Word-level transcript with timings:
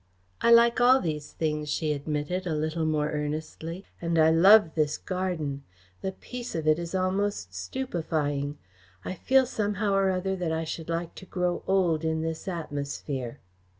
"I 0.41 0.49
like 0.49 0.81
all 0.81 0.99
these 0.99 1.31
things," 1.33 1.69
she 1.69 1.93
admitted, 1.93 2.47
a 2.47 2.55
little 2.55 2.87
more 2.87 3.11
earnestly, 3.11 3.85
"and 4.01 4.17
I 4.17 4.31
love 4.31 4.73
this 4.73 4.97
garden. 4.97 5.61
The 6.01 6.11
peace 6.13 6.55
of 6.55 6.65
it 6.67 6.79
is 6.79 6.95
almost 6.95 7.53
stupefying. 7.53 8.57
I 9.05 9.13
feel 9.13 9.45
somehow 9.45 9.93
or 9.93 10.09
other 10.09 10.35
that 10.37 10.51
I 10.51 10.63
should 10.63 10.89
like 10.89 11.13
to 11.13 11.27
grow 11.27 11.61
old 11.67 12.03
in 12.03 12.23
this 12.23 12.47
atmosphere." 12.47 13.41